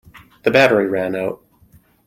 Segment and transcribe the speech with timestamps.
[0.41, 1.43] The battery ran out.